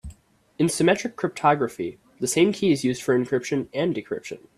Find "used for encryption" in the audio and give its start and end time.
2.83-3.67